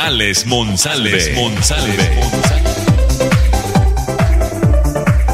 Alex 0.00 0.44
Monsalve. 0.44 2.67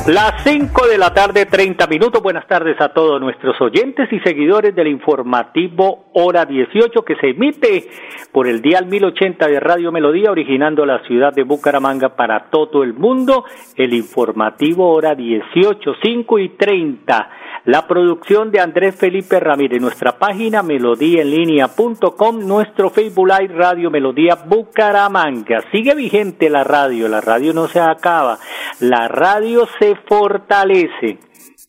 Las 0.07 0.45
5 0.45 0.87
de 0.87 0.99
la 0.99 1.15
tarde, 1.15 1.47
30 1.47 1.87
minutos. 1.87 2.23
Buenas 2.23 2.47
tardes 2.47 2.79
a 2.79 2.91
todos 2.91 3.19
nuestros 3.23 3.59
oyentes 3.59 4.13
y 4.13 4.21
seguidores 4.21 4.75
del 4.75 4.89
informativo 4.89 6.11
Hora 6.13 6.45
18 6.45 7.03
que 7.03 7.17
se 7.17 7.31
emite 7.31 7.89
por 8.31 8.47
el 8.47 8.61
dial 8.61 8.85
1080 8.85 9.47
de 9.47 9.61
Radio 9.61 9.91
Melodía, 9.93 10.31
originando 10.31 10.85
la 10.85 11.03
ciudad 11.05 11.33
de 11.33 11.45
Bucaramanga 11.45 12.17
para 12.17 12.51
todo 12.51 12.83
el 12.83 12.93
mundo. 12.93 13.47
El 13.77 13.95
informativo 13.95 14.93
Hora 14.93 15.15
18, 15.15 15.95
5 16.03 16.39
y 16.39 16.49
30 16.51 17.31
la 17.65 17.87
producción 17.87 18.51
de 18.51 18.61
Andrés 18.61 18.95
Felipe 18.95 19.41
Ramírez, 19.41 19.81
nuestra 19.81 20.19
página 20.19 20.63
melodíaenlínea.com, 20.63 22.47
nuestro 22.47 22.91
Facebook 22.91 23.27
Live 23.27 23.55
Radio 23.55 23.91
Melodía 23.91 24.35
Bucaramanga. 24.35 25.65
Sigue 25.73 25.95
vigente 25.95 26.51
la 26.51 26.63
radio, 26.63 27.09
la 27.09 27.23
radio 27.23 27.55
no 27.55 27.67
se 27.67 27.81
acaba, 27.81 28.39
la 28.81 29.09
radio 29.09 29.67
se 29.79 29.94
fortalece. 30.09 31.19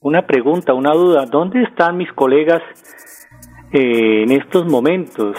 Una 0.01 0.25
pregunta, 0.27 0.73
una 0.73 0.91
duda, 0.91 1.25
¿dónde 1.25 1.63
están 1.63 1.97
mis 1.97 2.11
colegas 2.13 2.61
eh, 3.71 4.23
en 4.23 4.31
estos 4.31 4.65
momentos? 4.65 5.37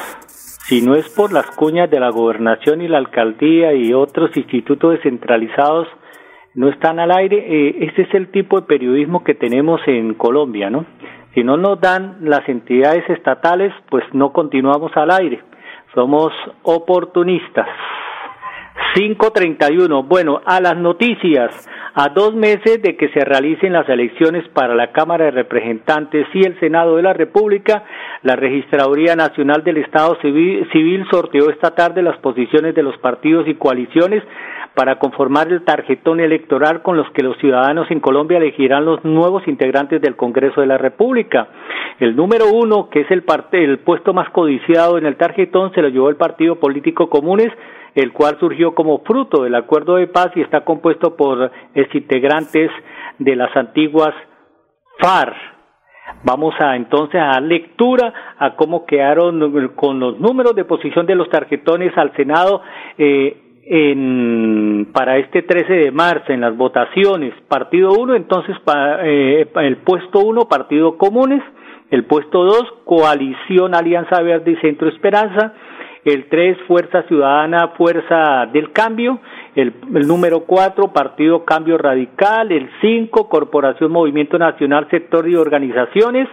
Si 0.69 0.83
no 0.83 0.97
es 0.97 1.09
por 1.15 1.33
las 1.33 1.49
cuñas 1.53 1.89
de 1.91 2.01
la 2.01 2.11
gobernación 2.11 2.83
y 2.83 2.89
la 2.89 2.99
alcaldía 2.99 3.73
y 3.73 3.93
otros 3.93 4.37
institutos 4.37 4.95
descentralizados, 4.95 5.87
no 6.55 6.69
están 6.69 6.99
al 6.99 7.13
aire. 7.13 7.37
Eh, 7.37 7.77
este 7.83 8.03
es 8.03 8.15
el 8.15 8.33
tipo 8.33 8.61
de 8.61 8.67
periodismo 8.67 9.23
que 9.23 9.35
tenemos 9.35 9.81
en 9.87 10.15
Colombia, 10.15 10.71
¿no? 10.71 10.85
Si 11.35 11.45
no 11.45 11.57
nos 11.57 11.81
dan 11.81 12.17
las 12.23 12.49
entidades 12.49 13.09
estatales, 13.11 13.73
pues 13.91 14.03
no 14.13 14.33
continuamos 14.33 14.91
al 14.97 15.11
aire. 15.11 15.41
Somos 15.95 16.33
oportunistas. 16.63 17.69
531. 18.95 20.03
Bueno, 20.05 20.41
a 20.45 20.61
las 20.61 20.77
noticias. 20.77 21.69
A 21.95 22.11
dos 22.11 22.35
meses 22.35 22.83
de 22.83 22.95
que 22.95 23.09
se 23.09 23.25
realicen 23.25 23.73
las 23.73 23.89
elecciones 23.89 24.47
para 24.49 24.75
la 24.75 24.93
Cámara 24.93 25.25
de 25.25 25.31
Representantes 25.31 26.27
y 26.35 26.45
el 26.45 26.61
Senado 26.61 26.97
de 26.97 27.03
la 27.03 27.15
República, 27.15 27.85
la 28.23 28.37
Registraduría 28.37 29.17
Nacional 29.17 29.65
del 29.65 29.79
Estado 29.79 30.19
Civil, 30.21 30.69
Civil 30.73 31.07
sorteó 31.11 31.49
esta 31.49 31.75
tarde 31.75 32.03
las 32.03 32.19
posiciones 32.19 32.75
de 32.75 32.83
los 32.83 32.99
partidos 32.99 33.49
y 33.49 33.55
coaliciones 33.55 34.23
para 34.75 34.99
conformar 34.99 35.51
el 35.51 35.65
tarjetón 35.65 36.21
electoral 36.21 36.83
con 36.83 36.99
los 36.99 37.11
que 37.13 37.23
los 37.23 37.39
ciudadanos 37.39 37.91
en 37.91 38.01
Colombia 38.01 38.37
elegirán 38.37 38.85
los 38.85 39.03
nuevos 39.03 39.49
integrantes 39.49 40.03
del 40.03 40.17
Congreso 40.17 40.61
de 40.61 40.67
la 40.67 40.77
República. 40.77 41.49
El 41.99 42.15
número 42.15 42.49
uno, 42.53 42.91
que 42.91 43.01
es 43.01 43.11
el, 43.11 43.25
el 43.53 43.79
puesto 43.79 44.13
más 44.13 44.29
codiciado 44.31 44.99
en 44.99 45.07
el 45.07 45.17
tarjetón, 45.17 45.73
se 45.73 45.81
lo 45.81 45.89
llevó 45.89 46.11
el 46.11 46.17
Partido 46.17 46.57
Político 46.57 47.09
Comunes, 47.09 47.51
el 47.97 48.13
cual 48.13 48.37
surgió 48.39 48.75
como 48.75 49.01
fruto 49.01 49.43
del 49.43 49.55
acuerdo 49.55 49.97
de 49.97 50.07
paz 50.07 50.31
y 50.37 50.43
está 50.43 50.65
compuesto 50.65 51.17
por 51.17 51.51
integrantes 51.75 52.71
de 53.19 53.35
las 53.35 53.55
antiguas 53.57 54.15
FARC. 54.99 55.35
Vamos 56.23 56.55
a 56.61 56.77
entonces 56.77 57.21
a 57.21 57.41
lectura 57.41 58.13
a 58.39 58.55
cómo 58.55 58.87
quedaron 58.87 59.69
con 59.75 59.99
los 59.99 60.21
números 60.21 60.55
de 60.55 60.65
posición 60.65 61.07
de 61.07 61.17
los 61.17 61.29
tarjetones 61.31 61.97
al 61.99 62.15
Senado. 62.15 62.63
Eh, 62.97 63.43
en, 63.69 64.89
para 64.93 65.19
este 65.19 65.43
13 65.43 65.73
de 65.73 65.91
marzo 65.91 66.33
en 66.33 66.41
las 66.41 66.57
votaciones. 66.57 67.35
Partido 67.49 67.91
1, 67.99 68.15
entonces 68.15 68.57
eh, 69.03 69.49
el 69.57 69.79
puesto 69.79 70.21
1, 70.21 70.47
Partido 70.49 70.97
Comunes. 70.97 71.43
El 71.91 72.05
puesto 72.05 72.45
2, 72.45 72.63
Coalición 72.85 73.75
Alianza 73.75 74.21
Verde 74.23 74.53
y 74.53 74.57
Centro 74.57 74.89
Esperanza. 74.89 75.53
El 76.07 76.29
3, 76.29 76.57
Fuerza 76.69 77.03
Ciudadana, 77.09 77.73
Fuerza 77.77 78.47
del 78.53 78.71
Cambio. 78.71 79.19
El, 79.57 79.75
número 80.07 80.45
4, 80.47 80.93
Partido 80.93 81.45
Cambio 81.45 81.79
Radical. 81.79 82.53
El 82.53 82.71
5, 82.81 83.29
Corporación 83.29 83.91
Movimiento 83.91 84.39
Nacional, 84.39 84.87
Sector 84.89 85.29
y 85.29 85.35
Organizaciones. 85.35 86.29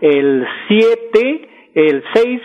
El 0.00 0.44
7, 0.66 1.48
el 1.74 2.02
6, 2.14 2.40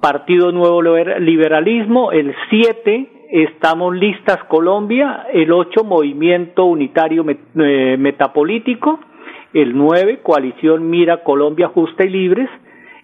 Partido 0.00 0.50
Nuevo 0.50 0.82
Liberalismo. 0.82 2.10
El 2.10 2.34
7, 2.50 3.10
Estamos 3.30 3.94
listas 3.94 4.42
Colombia, 4.44 5.26
el 5.32 5.52
8 5.52 5.84
Movimiento 5.84 6.64
Unitario 6.64 7.26
eh, 7.28 7.96
Metapolítico, 7.98 9.00
el 9.52 9.76
9 9.76 10.20
Coalición 10.22 10.88
Mira 10.88 11.22
Colombia 11.22 11.68
Justa 11.68 12.04
y 12.04 12.08
Libres, 12.08 12.48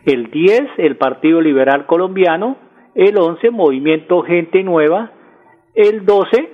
el 0.07 0.31
10 0.31 0.63
el 0.79 0.97
Partido 0.97 1.43
Liberal 1.43 1.85
Colombiano, 1.85 2.57
el 2.95 3.19
11 3.19 3.51
Movimiento 3.51 4.23
Gente 4.23 4.63
Nueva, 4.63 5.13
el 5.75 6.05
12 6.05 6.51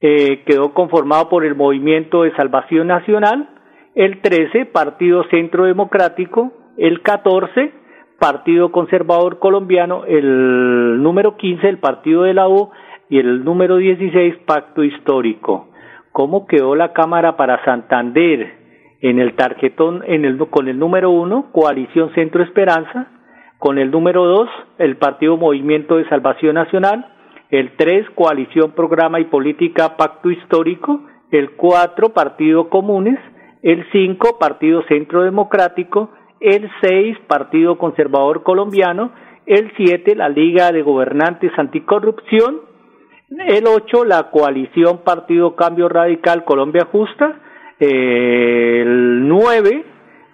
eh, 0.00 0.42
quedó 0.46 0.72
conformado 0.74 1.28
por 1.28 1.44
el 1.44 1.54
Movimiento 1.54 2.22
de 2.22 2.34
Salvación 2.36 2.88
Nacional, 2.88 3.48
el 3.94 4.20
13 4.20 4.66
Partido 4.66 5.24
Centro 5.30 5.64
Democrático, 5.64 6.52
el 6.76 7.02
14 7.02 7.72
Partido 8.18 8.70
Conservador 8.70 9.38
Colombiano, 9.38 10.04
el 10.04 11.02
número 11.02 11.36
15 11.36 11.68
el 11.68 11.78
Partido 11.78 12.22
de 12.22 12.34
la 12.34 12.48
U. 12.48 12.70
Y 13.08 13.18
el 13.18 13.44
número 13.44 13.78
16, 13.78 14.36
Pacto 14.46 14.84
Histórico. 14.84 15.70
¿Cómo 16.12 16.46
quedó 16.46 16.76
la 16.76 16.92
Cámara 16.92 17.36
para 17.36 17.64
Santander? 17.64 18.54
En 19.00 19.18
el 19.18 19.34
tarjetón, 19.34 20.04
en 20.06 20.24
el, 20.24 20.38
con 20.48 20.68
el 20.68 20.78
número 20.78 21.10
1, 21.10 21.50
Coalición 21.50 22.14
Centro 22.14 22.44
Esperanza, 22.44 23.08
con 23.60 23.78
el 23.78 23.90
número 23.90 24.24
2, 24.24 24.48
el 24.78 24.96
Partido 24.96 25.36
Movimiento 25.36 25.98
de 25.98 26.08
Salvación 26.08 26.54
Nacional, 26.54 27.06
el 27.50 27.76
3, 27.76 28.08
Coalición 28.14 28.72
Programa 28.72 29.20
y 29.20 29.24
Política 29.24 29.96
Pacto 29.98 30.30
Histórico, 30.30 31.02
el 31.30 31.50
4, 31.52 32.08
Partido 32.08 32.70
Comunes, 32.70 33.18
el 33.62 33.84
5, 33.92 34.38
Partido 34.38 34.82
Centro 34.88 35.22
Democrático, 35.22 36.10
el 36.40 36.70
6, 36.80 37.18
Partido 37.26 37.76
Conservador 37.76 38.42
Colombiano, 38.42 39.12
el 39.44 39.70
7, 39.76 40.16
la 40.16 40.30
Liga 40.30 40.72
de 40.72 40.80
Gobernantes 40.80 41.52
Anticorrupción, 41.58 42.60
el 43.46 43.64
8, 43.66 44.06
la 44.06 44.30
coalición 44.30 45.02
Partido 45.04 45.54
Cambio 45.54 45.88
Radical 45.90 46.44
Colombia 46.44 46.88
Justa. 46.90 47.40
el 47.78 49.28
9, 49.28 49.84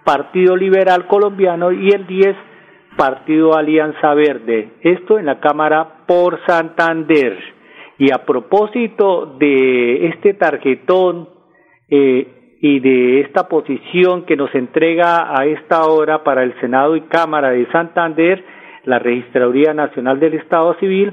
Partido 0.04 0.56
Liberal 0.56 1.08
Colombiano. 1.08 1.72
Y 1.72 1.90
el 1.90 2.06
10, 2.06 2.36
Partido 2.96 3.54
Alianza 3.56 4.14
Verde. 4.14 4.70
Esto 4.80 5.18
en 5.18 5.26
la 5.26 5.40
Cámara 5.40 6.04
por 6.06 6.40
Santander. 6.46 7.38
Y 7.98 8.12
a 8.12 8.24
propósito 8.24 9.36
de 9.38 10.08
este 10.08 10.34
tarjetón 10.34 11.28
eh, 11.88 12.56
y 12.60 12.80
de 12.80 13.20
esta 13.20 13.48
posición 13.48 14.24
que 14.24 14.36
nos 14.36 14.54
entrega 14.54 15.38
a 15.38 15.46
esta 15.46 15.86
hora 15.86 16.24
para 16.24 16.42
el 16.42 16.58
Senado 16.60 16.96
y 16.96 17.02
Cámara 17.02 17.50
de 17.50 17.66
Santander, 17.70 18.44
la 18.84 18.98
Registraduría 18.98 19.72
Nacional 19.74 20.20
del 20.20 20.34
Estado 20.34 20.74
Civil, 20.80 21.12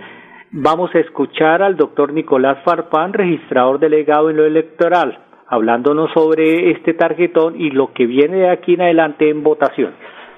Vamos 0.55 0.93
a 0.93 0.99
escuchar 0.99 1.63
al 1.63 1.77
doctor 1.77 2.13
Nicolás 2.13 2.59
Farfán, 2.63 3.11
registrador 3.11 3.79
delegado 3.79 4.29
en 4.29 4.37
lo 4.37 4.45
electoral, 4.45 5.17
hablándonos 5.47 6.11
sobre 6.13 6.69
este 6.69 6.93
tarjetón 6.93 7.59
y 7.59 7.71
lo 7.71 7.91
que 7.91 8.05
viene 8.05 8.37
de 8.37 8.49
aquí 8.51 8.75
en 8.75 8.81
adelante 8.81 9.31
en 9.31 9.41
votación. 9.41 9.95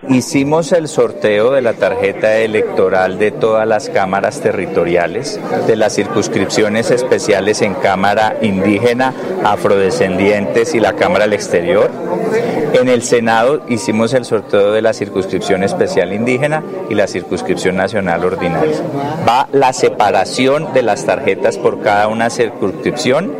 Hicimos 0.09 0.71
el 0.71 0.87
sorteo 0.87 1.51
de 1.51 1.61
la 1.61 1.73
tarjeta 1.73 2.37
electoral 2.37 3.17
de 3.17 3.31
todas 3.31 3.67
las 3.67 3.89
cámaras 3.89 4.39
territoriales, 4.39 5.39
de 5.65 5.75
las 5.75 5.95
circunscripciones 5.95 6.91
especiales 6.91 7.61
en 7.61 7.73
Cámara 7.73 8.37
Indígena, 8.41 9.13
Afrodescendientes 9.43 10.75
y 10.75 10.79
la 10.79 10.93
Cámara 10.93 11.25
del 11.25 11.33
Exterior. 11.33 11.89
En 12.73 12.87
el 12.89 13.01
Senado 13.01 13.63
hicimos 13.67 14.13
el 14.13 14.25
sorteo 14.25 14.73
de 14.73 14.81
la 14.81 14.93
circunscripción 14.93 15.63
especial 15.63 16.13
indígena 16.13 16.61
y 16.89 16.93
la 16.93 17.07
circunscripción 17.07 17.75
nacional 17.75 18.23
ordinaria. 18.25 18.75
Va 19.27 19.47
la 19.53 19.73
separación 19.73 20.73
de 20.73 20.83
las 20.83 21.05
tarjetas 21.05 21.57
por 21.57 21.81
cada 21.81 22.09
una 22.09 22.29
circunscripción, 22.29 23.33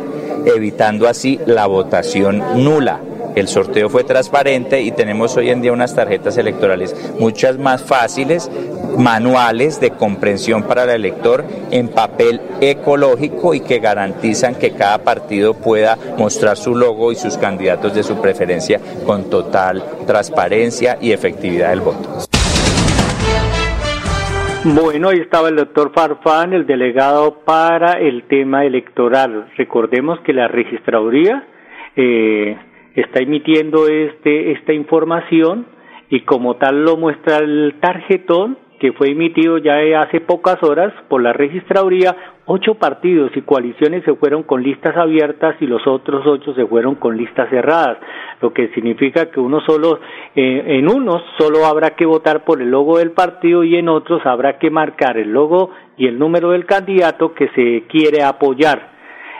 evitando 0.46 1.06
así 1.06 1.38
la 1.46 1.66
votación 1.66 2.42
nula 2.64 3.00
el 3.36 3.48
sorteo 3.48 3.88
fue 3.90 4.02
transparente 4.02 4.80
y 4.80 4.90
tenemos 4.90 5.36
hoy 5.36 5.50
en 5.50 5.60
día 5.60 5.72
unas 5.72 5.94
tarjetas 5.94 6.38
electorales 6.38 7.14
muchas 7.20 7.58
más 7.58 7.84
fáciles 7.84 8.50
manuales 8.98 9.78
de 9.78 9.90
comprensión 9.90 10.62
para 10.62 10.84
el 10.84 10.90
elector 10.90 11.44
en 11.70 11.88
papel 11.88 12.40
ecológico 12.62 13.52
y 13.52 13.60
que 13.60 13.78
garantizan 13.78 14.54
que 14.54 14.72
cada 14.72 15.04
partido 15.04 15.52
pueda 15.54 15.98
mostrar 16.16 16.56
su 16.56 16.74
logo 16.74 17.12
y 17.12 17.16
sus 17.16 17.36
candidatos 17.36 17.94
de 17.94 18.02
su 18.02 18.20
preferencia 18.22 18.80
con 19.04 19.28
total 19.28 19.84
transparencia 20.06 20.96
y 21.00 21.12
efectividad 21.12 21.70
del 21.70 21.80
voto. 21.80 22.08
Bueno, 24.64 25.10
ahí 25.10 25.20
estaba 25.20 25.48
el 25.48 25.56
doctor 25.56 25.92
Farfán, 25.94 26.54
el 26.54 26.66
delegado 26.66 27.44
para 27.44 28.00
el 28.00 28.24
tema 28.24 28.64
electoral. 28.64 29.48
Recordemos 29.56 30.18
que 30.20 30.32
la 30.32 30.48
registraduría 30.48 31.46
eh, 31.94 32.56
está 32.96 33.20
emitiendo 33.20 33.86
este, 33.86 34.52
esta 34.52 34.72
información 34.72 35.66
y 36.08 36.20
como 36.20 36.56
tal 36.56 36.84
lo 36.84 36.96
muestra 36.96 37.38
el 37.38 37.74
tarjetón 37.80 38.58
que 38.78 38.92
fue 38.92 39.10
emitido 39.10 39.58
ya 39.58 39.78
hace 40.00 40.20
pocas 40.20 40.62
horas 40.62 40.92
por 41.08 41.22
la 41.22 41.32
registraduría, 41.32 42.14
ocho 42.44 42.74
partidos 42.74 43.30
y 43.34 43.42
coaliciones 43.42 44.04
se 44.04 44.14
fueron 44.14 44.42
con 44.42 44.62
listas 44.62 44.96
abiertas 44.96 45.56
y 45.60 45.66
los 45.66 45.86
otros 45.86 46.26
ocho 46.26 46.54
se 46.54 46.66
fueron 46.66 46.96
con 46.96 47.16
listas 47.16 47.48
cerradas, 47.48 47.98
lo 48.40 48.52
que 48.52 48.68
significa 48.68 49.30
que 49.30 49.40
uno 49.40 49.60
solo, 49.60 50.00
eh, 50.34 50.62
en 50.78 50.88
unos 50.88 51.22
solo 51.38 51.64
habrá 51.64 51.90
que 51.90 52.04
votar 52.04 52.44
por 52.44 52.60
el 52.60 52.70
logo 52.70 52.98
del 52.98 53.12
partido 53.12 53.64
y 53.64 53.76
en 53.76 53.88
otros 53.88 54.24
habrá 54.26 54.58
que 54.58 54.70
marcar 54.70 55.16
el 55.16 55.32
logo 55.32 55.70
y 55.96 56.06
el 56.06 56.18
número 56.18 56.50
del 56.50 56.66
candidato 56.66 57.32
que 57.32 57.48
se 57.48 57.84
quiere 57.88 58.22
apoyar. 58.22 58.94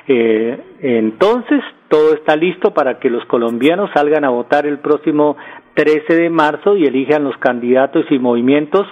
Eh, 0.09 0.59
entonces, 0.81 1.61
todo 1.89 2.15
está 2.15 2.37
listo 2.37 2.73
para 2.73 2.99
que 2.99 3.11
los 3.11 3.25
colombianos 3.27 3.91
salgan 3.95 4.25
a 4.25 4.31
votar 4.31 4.67
el 4.67 4.79
próximo 4.79 5.37
13 5.75 6.15
de 6.15 6.31
marzo 6.31 6.77
y 6.77 6.85
elijan 6.85 7.25
los 7.25 7.37
candidatos 7.39 8.07
y 8.11 8.19
movimientos 8.19 8.87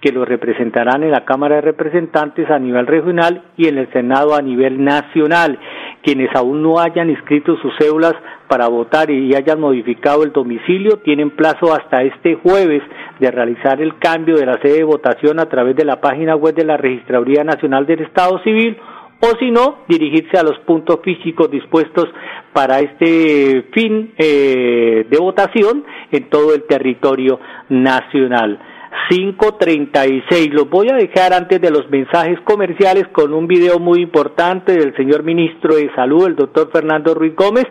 que 0.00 0.12
los 0.12 0.26
representarán 0.26 1.02
en 1.02 1.10
la 1.10 1.24
Cámara 1.26 1.56
de 1.56 1.60
Representantes 1.60 2.50
a 2.50 2.58
nivel 2.58 2.86
regional 2.86 3.42
y 3.56 3.68
en 3.68 3.76
el 3.76 3.92
Senado 3.92 4.34
a 4.34 4.40
nivel 4.40 4.82
nacional. 4.82 5.58
Quienes 6.02 6.34
aún 6.34 6.62
no 6.62 6.80
hayan 6.80 7.10
inscrito 7.10 7.56
sus 7.58 7.72
cédulas 7.78 8.14
para 8.48 8.68
votar 8.68 9.10
y 9.10 9.34
hayan 9.34 9.60
modificado 9.60 10.22
el 10.22 10.32
domicilio 10.32 11.00
tienen 11.04 11.30
plazo 11.30 11.74
hasta 11.74 12.02
este 12.02 12.36
jueves 12.36 12.82
de 13.18 13.30
realizar 13.30 13.82
el 13.82 13.98
cambio 13.98 14.36
de 14.36 14.46
la 14.46 14.54
sede 14.62 14.78
de 14.78 14.84
votación 14.84 15.38
a 15.38 15.46
través 15.50 15.76
de 15.76 15.84
la 15.84 16.00
página 16.00 16.34
web 16.34 16.54
de 16.54 16.64
la 16.64 16.78
Registraduría 16.78 17.44
Nacional 17.44 17.84
del 17.84 18.00
Estado 18.00 18.38
Civil 18.42 18.78
o 19.20 19.38
si 19.38 19.50
no, 19.50 19.80
dirigirse 19.88 20.38
a 20.38 20.42
los 20.42 20.58
puntos 20.60 21.00
físicos 21.02 21.50
dispuestos 21.50 22.08
para 22.52 22.80
este 22.80 23.66
fin 23.72 24.14
eh, 24.16 25.06
de 25.08 25.18
votación 25.18 25.84
en 26.10 26.30
todo 26.30 26.54
el 26.54 26.64
territorio 26.64 27.38
nacional. 27.68 28.58
536. 29.08 30.52
Los 30.52 30.68
voy 30.68 30.88
a 30.88 30.96
dejar 30.96 31.32
antes 31.32 31.60
de 31.60 31.70
los 31.70 31.88
mensajes 31.90 32.40
comerciales 32.44 33.06
con 33.08 33.34
un 33.34 33.46
video 33.46 33.78
muy 33.78 34.00
importante 34.02 34.72
del 34.72 34.96
señor 34.96 35.22
ministro 35.22 35.76
de 35.76 35.92
Salud, 35.94 36.26
el 36.26 36.36
doctor 36.36 36.70
Fernando 36.72 37.14
Ruiz 37.14 37.34
Gómez, 37.34 37.66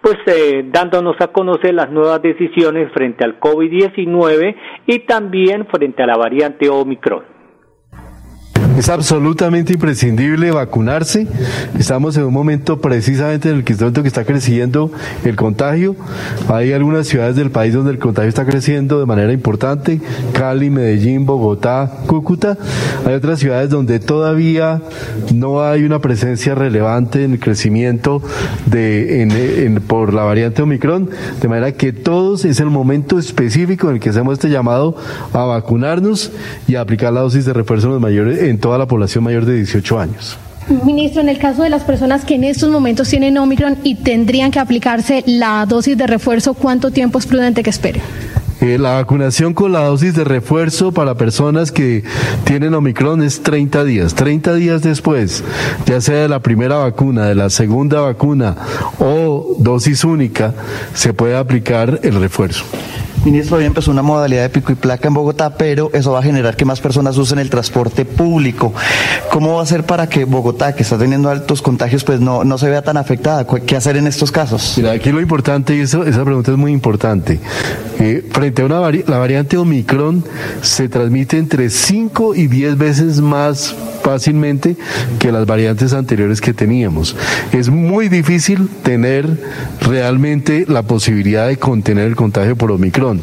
pues 0.00 0.16
eh, 0.26 0.64
dándonos 0.66 1.16
a 1.20 1.28
conocer 1.28 1.74
las 1.74 1.90
nuevas 1.90 2.20
decisiones 2.22 2.92
frente 2.92 3.24
al 3.24 3.40
COVID-19 3.40 4.56
y 4.86 4.98
también 5.00 5.66
frente 5.66 6.02
a 6.02 6.06
la 6.06 6.16
variante 6.16 6.68
Omicron. 6.68 7.33
Es 8.76 8.88
absolutamente 8.88 9.74
imprescindible 9.74 10.50
vacunarse. 10.50 11.28
Estamos 11.78 12.16
en 12.16 12.24
un 12.24 12.32
momento 12.32 12.80
precisamente 12.80 13.48
en 13.48 13.58
el 13.58 13.64
que 13.64 13.72
está 13.72 14.24
creciendo 14.24 14.90
el 15.24 15.36
contagio. 15.36 15.94
Hay 16.48 16.72
algunas 16.72 17.06
ciudades 17.06 17.36
del 17.36 17.52
país 17.52 17.72
donde 17.72 17.92
el 17.92 18.00
contagio 18.00 18.28
está 18.28 18.44
creciendo 18.44 18.98
de 18.98 19.06
manera 19.06 19.32
importante. 19.32 20.00
Cali, 20.32 20.70
Medellín, 20.70 21.24
Bogotá, 21.24 21.88
Cúcuta. 22.08 22.58
Hay 23.06 23.14
otras 23.14 23.38
ciudades 23.38 23.70
donde 23.70 24.00
todavía 24.00 24.82
no 25.32 25.62
hay 25.62 25.84
una 25.84 26.00
presencia 26.00 26.56
relevante 26.56 27.22
en 27.22 27.32
el 27.34 27.38
crecimiento 27.38 28.22
de, 28.66 29.80
por 29.86 30.12
la 30.12 30.24
variante 30.24 30.62
Omicron. 30.62 31.10
De 31.40 31.46
manera 31.46 31.70
que 31.72 31.92
todos 31.92 32.44
es 32.44 32.58
el 32.58 32.70
momento 32.70 33.20
específico 33.20 33.88
en 33.88 33.94
el 33.94 34.00
que 34.00 34.10
hacemos 34.10 34.32
este 34.32 34.50
llamado 34.50 34.96
a 35.32 35.44
vacunarnos 35.44 36.32
y 36.66 36.74
a 36.74 36.80
aplicar 36.80 37.12
la 37.12 37.20
dosis 37.20 37.44
de 37.44 37.52
refuerzo 37.52 37.86
en 37.86 37.92
los 37.92 38.02
mayores 38.02 38.42
en 38.42 38.63
toda 38.64 38.78
la 38.78 38.86
población 38.86 39.24
mayor 39.24 39.44
de 39.44 39.56
18 39.56 39.98
años. 40.00 40.38
Ministro, 40.86 41.20
en 41.20 41.28
el 41.28 41.36
caso 41.36 41.64
de 41.64 41.68
las 41.68 41.82
personas 41.82 42.24
que 42.24 42.36
en 42.36 42.44
estos 42.44 42.70
momentos 42.70 43.10
tienen 43.10 43.36
Omicron 43.36 43.76
y 43.82 43.96
tendrían 43.96 44.50
que 44.50 44.58
aplicarse 44.58 45.22
la 45.26 45.66
dosis 45.66 45.98
de 45.98 46.06
refuerzo, 46.06 46.54
¿cuánto 46.54 46.90
tiempo 46.90 47.18
es 47.18 47.26
prudente 47.26 47.62
que 47.62 47.68
espere? 47.68 48.00
Eh, 48.62 48.78
la 48.78 48.94
vacunación 48.94 49.52
con 49.52 49.72
la 49.72 49.80
dosis 49.80 50.14
de 50.14 50.24
refuerzo 50.24 50.92
para 50.92 51.14
personas 51.14 51.72
que 51.72 52.04
tienen 52.44 52.72
Omicron 52.72 53.22
es 53.22 53.42
30 53.42 53.84
días. 53.84 54.14
30 54.14 54.54
días 54.54 54.80
después, 54.80 55.44
ya 55.84 56.00
sea 56.00 56.22
de 56.22 56.28
la 56.30 56.40
primera 56.40 56.76
vacuna, 56.76 57.26
de 57.26 57.34
la 57.34 57.50
segunda 57.50 58.00
vacuna 58.00 58.56
o 58.98 59.56
dosis 59.58 60.04
única, 60.04 60.54
se 60.94 61.12
puede 61.12 61.36
aplicar 61.36 62.00
el 62.02 62.18
refuerzo. 62.18 62.64
Ministro, 63.24 63.56
hoy 63.56 63.64
empezó 63.64 63.90
una 63.90 64.02
modalidad 64.02 64.42
de 64.42 64.50
pico 64.50 64.70
y 64.70 64.74
placa 64.74 65.08
en 65.08 65.14
Bogotá, 65.14 65.56
pero 65.56 65.88
eso 65.94 66.12
va 66.12 66.18
a 66.18 66.22
generar 66.22 66.56
que 66.56 66.66
más 66.66 66.82
personas 66.82 67.16
usen 67.16 67.38
el 67.38 67.48
transporte 67.48 68.04
público. 68.04 68.74
¿Cómo 69.30 69.56
va 69.56 69.62
a 69.62 69.66
ser 69.66 69.84
para 69.84 70.10
que 70.10 70.26
Bogotá, 70.26 70.74
que 70.74 70.82
está 70.82 70.98
teniendo 70.98 71.30
altos 71.30 71.62
contagios, 71.62 72.04
pues 72.04 72.20
no, 72.20 72.44
no 72.44 72.58
se 72.58 72.68
vea 72.68 72.82
tan 72.82 72.98
afectada? 72.98 73.46
¿Qué 73.46 73.76
hacer 73.76 73.96
en 73.96 74.06
estos 74.06 74.30
casos? 74.30 74.74
Mira, 74.76 74.92
aquí 74.92 75.10
lo 75.10 75.22
importante, 75.22 75.74
y 75.74 75.80
eso, 75.80 76.04
esa 76.04 76.22
pregunta 76.22 76.50
es 76.50 76.58
muy 76.58 76.70
importante. 76.70 77.40
Eh, 77.98 78.28
frente 78.30 78.60
a 78.60 78.66
una 78.66 78.80
la 78.80 79.18
variante 79.18 79.56
Omicron, 79.56 80.22
se 80.60 80.90
transmite 80.90 81.38
entre 81.38 81.70
5 81.70 82.34
y 82.34 82.48
10 82.48 82.76
veces 82.76 83.20
más 83.22 83.74
fácilmente 84.04 84.76
que 85.18 85.32
las 85.32 85.46
variantes 85.46 85.94
anteriores 85.94 86.42
que 86.42 86.52
teníamos. 86.52 87.16
Es 87.52 87.70
muy 87.70 88.08
difícil 88.08 88.68
tener 88.82 89.26
realmente 89.80 90.66
la 90.68 90.82
posibilidad 90.82 91.48
de 91.48 91.56
contener 91.56 92.06
el 92.06 92.14
contagio 92.14 92.54
por 92.54 92.70
Omicron. 92.70 93.13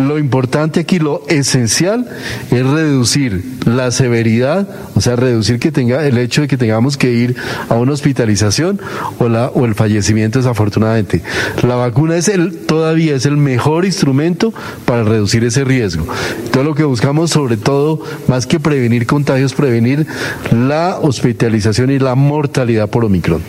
Lo 0.00 0.18
importante 0.18 0.80
aquí, 0.80 0.98
lo 0.98 1.22
esencial, 1.28 2.08
es 2.50 2.66
reducir 2.66 3.44
la 3.64 3.90
severidad, 3.90 4.68
o 4.94 5.00
sea, 5.00 5.16
reducir 5.16 5.58
que 5.58 5.72
tenga 5.72 6.06
el 6.06 6.18
hecho 6.18 6.42
de 6.42 6.48
que 6.48 6.56
tengamos 6.56 6.96
que 6.96 7.12
ir 7.12 7.36
a 7.68 7.74
una 7.74 7.92
hospitalización 7.92 8.80
o, 9.18 9.64
el 9.64 9.74
fallecimiento 9.74 10.38
desafortunadamente. 10.38 11.22
La 11.66 11.76
vacuna 11.76 12.16
es 12.16 12.28
el, 12.28 12.56
todavía 12.56 13.14
es 13.14 13.26
el 13.26 13.36
mejor 13.36 13.84
instrumento 13.84 14.52
para 14.84 15.04
reducir 15.04 15.44
ese 15.44 15.64
riesgo. 15.64 16.06
Todo 16.52 16.64
lo 16.64 16.74
que 16.74 16.84
buscamos, 16.84 17.30
sobre 17.30 17.56
todo, 17.56 18.00
más 18.28 18.46
que 18.46 18.60
prevenir 18.60 19.06
contagios, 19.06 19.54
prevenir 19.54 20.06
la 20.52 20.98
hospitalización 21.00 21.90
y 21.90 21.98
la 21.98 22.14
mortalidad 22.14 22.88
por 22.88 23.04
Omicron. 23.04 23.42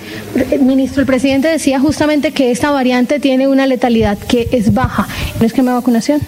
Ministro, 0.61 1.01
el 1.01 1.07
presidente 1.07 1.47
decía 1.47 1.79
justamente 1.79 2.31
que 2.31 2.51
esta 2.51 2.71
variante 2.71 3.19
tiene 3.19 3.47
una 3.47 3.67
letalidad 3.67 4.17
que 4.17 4.49
es 4.51 4.73
baja 4.73 5.07
en 5.35 5.39
el 5.41 5.45
esquema 5.45 5.71
de 5.71 5.74
vacunación. 5.75 6.21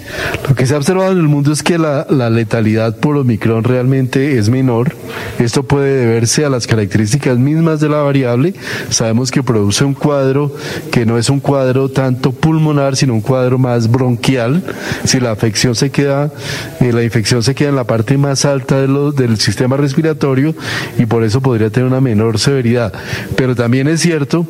Lo 0.48 0.56
que 0.56 0.66
se 0.66 0.74
ha 0.74 0.78
observado 0.78 1.12
en 1.12 1.18
el 1.18 1.28
mundo 1.28 1.52
es 1.52 1.64
que 1.64 1.78
la, 1.78 2.06
letalidad 2.30 2.98
por 2.98 3.18
Omicron 3.18 3.64
realmente 3.64 4.38
es 4.38 4.50
menor. 4.50 4.96
Esto 5.40 5.64
puede 5.64 6.06
deberse 6.06 6.46
a 6.46 6.50
las 6.50 6.68
características 6.68 7.38
mismas 7.38 7.80
de 7.80 7.90
la 7.90 7.98
variable. 7.98 8.54
Sabemos 8.90 9.32
que 9.32 9.44
produce 9.44 9.84
un 9.84 9.94
cuadro 9.94 10.54
que 10.92 11.06
no 11.06 11.18
es 11.18 11.30
un 11.30 11.40
cuadro 11.40 11.90
tanto 11.90 12.32
pulmonar, 12.32 12.96
sino 12.96 13.14
un 13.14 13.22
cuadro 13.22 13.58
más 13.58 13.90
bronquial. 13.90 14.64
Si 15.04 15.20
la 15.20 15.32
afección 15.32 15.76
se 15.76 15.90
queda, 15.90 16.32
eh, 16.80 16.92
la 16.92 17.04
infección 17.04 17.44
se 17.44 17.56
queda 17.56 17.70
en 17.70 17.76
la 17.76 17.86
parte 17.86 18.18
más 18.18 18.46
alta 18.46 18.80
de 18.80 18.88
lo, 18.88 19.12
del 19.12 19.38
sistema 19.38 19.78
respiratorio 19.78 20.54
y 20.98 21.06
por 21.06 21.24
eso 21.24 21.42
podría 21.42 21.70
tener 21.70 21.88
una 21.88 22.02
menor 22.02 22.40
severidad. 22.40 22.94
Pero 23.36 23.56
también 23.56 23.88
es 23.88 24.02
cierto 24.02 24.46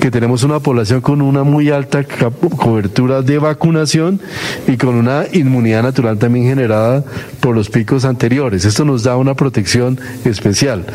que 0.00 0.10
tenemos 0.10 0.42
una 0.42 0.60
población 0.60 1.00
con 1.00 1.22
una 1.22 1.42
muy 1.42 1.70
alta 1.70 2.04
cobertura 2.04 3.22
de 3.22 3.38
vacunación 3.38 4.20
y 4.66 4.76
con 4.76 4.94
una 4.94 5.24
inmunidad 5.32 5.82
natural 5.82 6.18
también 6.18 6.46
generada 6.46 7.04
por 7.40 7.54
los 7.54 7.70
picos 7.70 8.04
anteriores. 8.04 8.64
Esto 8.64 8.84
nos 8.84 9.02
da 9.02 9.16
una 9.16 9.34
protección 9.34 10.00
especial. 10.24 10.86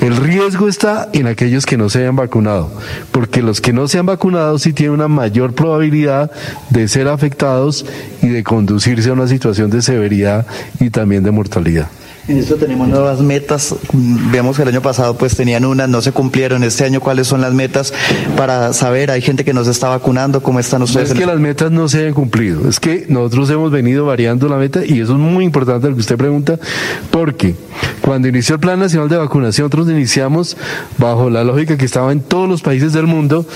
El 0.00 0.16
riesgo 0.16 0.68
está 0.68 1.08
en 1.12 1.26
aquellos 1.26 1.66
que 1.66 1.76
no 1.76 1.88
se 1.88 2.00
hayan 2.00 2.16
vacunado, 2.16 2.70
porque 3.12 3.42
los 3.42 3.60
que 3.60 3.72
no 3.72 3.88
se 3.88 3.98
han 3.98 4.06
vacunado 4.06 4.58
sí 4.58 4.72
tienen 4.72 4.94
una 4.94 5.08
mayor 5.08 5.54
probabilidad 5.54 6.30
de 6.70 6.88
ser 6.88 7.08
afectados 7.08 7.86
y 8.22 8.28
de 8.28 8.42
conducirse 8.42 9.10
a 9.10 9.14
una 9.14 9.28
situación 9.28 9.70
de 9.70 9.82
severidad 9.82 10.46
y 10.80 10.90
también 10.90 11.22
de 11.22 11.30
mortalidad. 11.30 11.88
En 12.28 12.38
esto 12.38 12.56
tenemos 12.56 12.88
nuevas 12.88 13.20
metas. 13.20 13.74
Vemos 13.92 14.56
que 14.56 14.62
el 14.62 14.68
año 14.68 14.80
pasado 14.80 15.16
pues 15.16 15.36
tenían 15.36 15.64
unas, 15.64 15.88
no 15.88 16.00
se 16.00 16.12
cumplieron. 16.12 16.64
Este 16.64 16.84
año, 16.84 17.00
¿cuáles 17.00 17.26
son 17.26 17.40
las 17.40 17.52
metas 17.52 17.92
para 18.36 18.72
saber? 18.72 19.10
Hay 19.10 19.20
gente 19.20 19.44
que 19.44 19.52
nos 19.52 19.68
está 19.68 19.88
vacunando. 19.88 20.42
¿Cómo 20.42 20.58
están 20.58 20.82
ustedes? 20.82 21.10
No 21.10 21.14
es 21.14 21.20
que 21.20 21.26
las 21.26 21.38
metas 21.38 21.70
no 21.70 21.86
se 21.88 22.00
hayan 22.00 22.14
cumplido. 22.14 22.68
Es 22.68 22.80
que 22.80 23.06
nosotros 23.08 23.50
hemos 23.50 23.70
venido 23.70 24.06
variando 24.06 24.48
la 24.48 24.56
meta 24.56 24.84
y 24.84 25.00
eso 25.00 25.12
es 25.12 25.18
muy 25.18 25.44
importante 25.44 25.88
lo 25.88 25.94
que 25.94 26.00
usted 26.00 26.16
pregunta, 26.16 26.58
porque 27.10 27.54
cuando 28.00 28.28
inició 28.28 28.54
el 28.54 28.60
Plan 28.60 28.78
Nacional 28.78 29.08
de 29.08 29.16
Vacunación, 29.16 29.66
nosotros 29.66 29.90
iniciamos 29.90 30.56
bajo 30.98 31.30
la 31.30 31.44
lógica 31.44 31.76
que 31.76 31.84
estaba 31.84 32.12
en 32.12 32.20
todos 32.20 32.48
los 32.48 32.62
países 32.62 32.92
del 32.92 33.06
mundo 33.06 33.46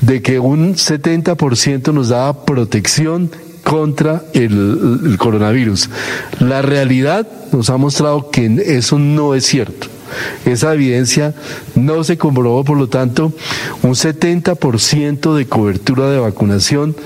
de 0.00 0.22
que 0.22 0.38
un 0.38 0.74
70% 0.74 1.92
nos 1.92 2.10
daba 2.10 2.44
protección 2.44 3.30
contra 3.68 4.22
el, 4.32 5.16
coronavirus. 5.18 5.90
La 6.40 6.62
realidad 6.62 7.28
nos 7.52 7.68
ha 7.68 7.76
mostrado 7.76 8.30
que 8.30 8.46
eso 8.64 8.98
no 8.98 9.34
es 9.34 9.44
cierto. 9.44 9.88
Esa 10.46 10.72
evidencia 10.72 11.34
no 11.74 12.02
se 12.02 12.16
comprobó, 12.16 12.64
por 12.64 12.78
lo 12.78 12.88
tanto, 12.88 13.30
un 13.82 13.90
70% 13.90 15.34
de 15.34 15.46
cobertura 15.46 16.08
de 16.08 16.18
vacunación 16.18 16.96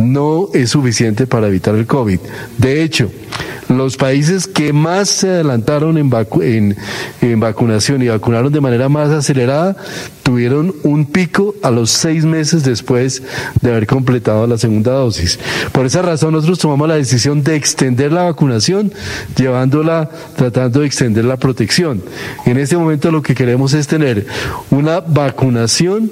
no 0.00 0.48
es 0.54 0.70
suficiente 0.70 1.26
para 1.26 1.46
evitar 1.46 1.74
el 1.74 1.86
COVID. 1.86 2.18
De 2.58 2.82
hecho, 2.82 3.10
los 3.68 3.96
países 3.96 4.48
que 4.48 4.72
más 4.72 5.08
se 5.08 5.28
adelantaron 5.28 5.96
en, 5.96 6.10
vacunación 7.40 8.02
y 8.02 8.08
vacunaron 8.08 8.52
de 8.52 8.60
manera 8.60 8.88
más 8.88 9.10
acelerada 9.10 9.76
tuvieron 10.24 10.74
un 10.82 11.06
pico 11.06 11.54
a 11.62 11.70
los 11.70 11.90
seis 11.90 12.24
meses 12.24 12.64
después 12.64 13.22
de 13.60 13.70
haber 13.70 13.86
completado 13.86 14.46
la 14.48 14.58
segunda 14.58 14.92
dosis. 14.92 15.38
Por 15.70 15.86
esa 15.86 16.02
razón 16.02 16.32
nosotros 16.32 16.58
tomamos 16.58 16.88
la 16.88 16.96
decisión 16.96 17.44
de 17.44 17.54
extender 17.54 18.12
la 18.12 18.24
vacunación, 18.24 18.92
llevándola, 19.36 20.10
tratando 20.36 20.80
de 20.80 20.86
extender 20.86 21.24
la 21.24 21.36
protección. 21.36 22.02
En 22.46 22.58
este 22.58 22.76
momento 22.76 23.12
lo 23.12 23.22
que 23.22 23.36
queremos 23.36 23.72
es 23.74 23.86
tener 23.86 24.26
una 24.70 25.00
vacunación 25.00 26.10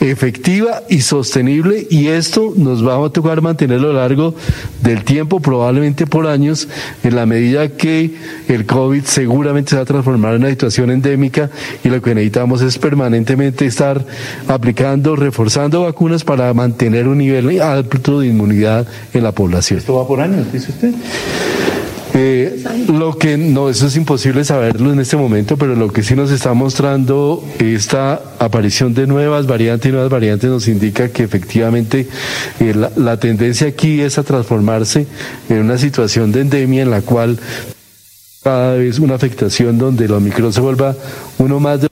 efectiva 0.00 0.82
y 0.88 1.00
sostenible 1.00 1.86
y 1.90 2.08
esto 2.08 2.52
nos 2.56 2.86
va 2.86 3.04
a 3.04 3.10
tocar 3.10 3.40
mantenerlo 3.40 3.90
a 3.90 3.92
lo 3.92 3.98
largo 4.00 4.34
del 4.82 5.04
tiempo, 5.04 5.40
probablemente 5.40 6.06
por 6.06 6.26
años, 6.26 6.68
en 7.02 7.16
la 7.16 7.26
medida 7.26 7.68
que 7.68 8.14
el 8.48 8.66
COVID 8.66 9.04
seguramente 9.04 9.70
se 9.70 9.76
va 9.76 9.82
a 9.82 9.86
transformar 9.86 10.34
en 10.34 10.42
una 10.42 10.50
situación 10.50 10.90
endémica 10.90 11.50
y 11.82 11.88
lo 11.88 12.02
que 12.02 12.14
necesitamos 12.14 12.62
es 12.62 12.78
permanentemente 12.78 13.66
estar 13.66 14.04
aplicando, 14.48 15.16
reforzando 15.16 15.82
vacunas 15.82 16.24
para 16.24 16.52
mantener 16.54 17.08
un 17.08 17.18
nivel 17.18 17.60
alto 17.60 18.20
de 18.20 18.28
inmunidad 18.28 18.86
en 19.12 19.22
la 19.22 19.32
población. 19.32 19.78
¿Esto 19.78 19.94
va 19.94 20.06
por 20.06 20.20
años, 20.20 20.52
dice 20.52 20.70
usted? 20.70 20.94
Eh, 22.16 22.62
lo 22.92 23.18
que 23.18 23.36
no, 23.36 23.68
eso 23.68 23.88
es 23.88 23.96
imposible 23.96 24.44
saberlo 24.44 24.92
en 24.92 25.00
este 25.00 25.16
momento, 25.16 25.56
pero 25.56 25.74
lo 25.74 25.92
que 25.92 26.04
sí 26.04 26.14
nos 26.14 26.30
está 26.30 26.54
mostrando 26.54 27.44
esta 27.58 28.22
aparición 28.38 28.94
de 28.94 29.08
nuevas 29.08 29.48
variantes 29.48 29.88
y 29.88 29.92
nuevas 29.92 30.10
variantes 30.10 30.48
nos 30.48 30.68
indica 30.68 31.08
que 31.08 31.24
efectivamente 31.24 32.06
eh, 32.60 32.72
la, 32.72 32.92
la 32.94 33.18
tendencia 33.18 33.66
aquí 33.66 34.00
es 34.00 34.16
a 34.18 34.22
transformarse 34.22 35.08
en 35.48 35.58
una 35.58 35.76
situación 35.76 36.30
de 36.30 36.42
endemia 36.42 36.82
en 36.82 36.90
la 36.90 37.00
cual 37.00 37.36
cada 38.44 38.74
vez 38.76 39.00
una 39.00 39.16
afectación 39.16 39.78
donde 39.78 40.04
el 40.04 40.12
Omicron 40.12 40.52
se 40.52 40.60
vuelva 40.60 40.94
uno 41.38 41.58
más 41.58 41.80
de 41.80 41.88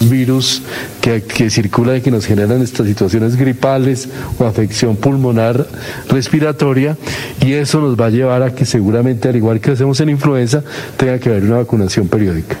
virus 0.00 0.62
que, 1.00 1.22
que 1.22 1.50
circula 1.50 1.96
y 1.96 2.00
que 2.00 2.10
nos 2.10 2.26
generan 2.26 2.62
estas 2.62 2.86
situaciones 2.86 3.36
gripales 3.36 4.08
o 4.38 4.44
afección 4.44 4.96
pulmonar 4.96 5.66
respiratoria 6.08 6.96
y 7.40 7.52
eso 7.52 7.80
nos 7.80 7.98
va 7.98 8.06
a 8.06 8.10
llevar 8.10 8.42
a 8.42 8.54
que 8.54 8.64
seguramente 8.64 9.28
al 9.28 9.36
igual 9.36 9.60
que 9.60 9.72
hacemos 9.72 10.00
en 10.00 10.10
influenza 10.10 10.62
tenga 10.96 11.18
que 11.18 11.30
haber 11.30 11.44
una 11.44 11.56
vacunación 11.56 12.08
periódica. 12.08 12.56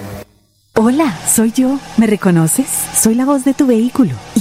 Hola, 0.74 1.18
soy 1.26 1.52
yo. 1.52 1.80
¿Me 1.96 2.06
reconoces? 2.06 2.68
Soy 2.94 3.16
la 3.16 3.24
voz 3.24 3.44
de 3.44 3.52
tu 3.52 3.66
vehículo 3.66 4.12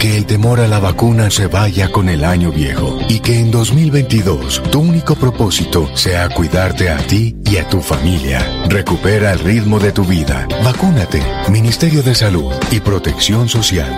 Que 0.00 0.16
el 0.16 0.26
temor 0.26 0.60
a 0.60 0.68
la 0.68 0.78
vacuna 0.78 1.28
se 1.28 1.48
vaya 1.48 1.90
con 1.90 2.08
el 2.08 2.24
año 2.24 2.52
viejo 2.52 3.00
y 3.08 3.18
que 3.18 3.40
en 3.40 3.50
2022 3.50 4.62
tu 4.70 4.78
único 4.78 5.16
propósito 5.16 5.90
sea 5.96 6.28
cuidarte 6.28 6.88
a 6.88 6.98
ti 6.98 7.34
y 7.44 7.56
a 7.56 7.68
tu 7.68 7.80
familia. 7.80 8.40
Recupera 8.68 9.32
el 9.32 9.40
ritmo 9.40 9.80
de 9.80 9.90
tu 9.90 10.04
vida. 10.04 10.46
Vacúnate. 10.62 11.20
Ministerio 11.50 12.04
de 12.04 12.14
Salud 12.14 12.52
y 12.70 12.78
Protección 12.78 13.48
Social. 13.48 13.90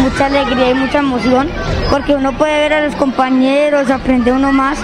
Mucha 0.00 0.26
alegría 0.26 0.70
y 0.70 0.74
mucha 0.74 0.98
emoción 0.98 1.48
porque 1.88 2.14
uno 2.14 2.36
puede 2.36 2.58
ver 2.58 2.72
a 2.72 2.86
los 2.86 2.96
compañeros, 2.96 3.90
aprende 3.90 4.32
uno 4.32 4.50
más. 4.52 4.76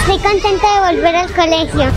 Estoy 0.00 0.18
contenta 0.18 0.74
de 0.74 0.94
volver 0.94 1.16
al 1.16 1.32
colegio. 1.32 1.90